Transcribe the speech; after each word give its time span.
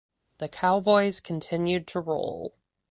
The 0.39 0.49
Cowboys 0.49 1.19
continued 1.19 1.85
to 1.89 1.99
roll. 1.99 2.55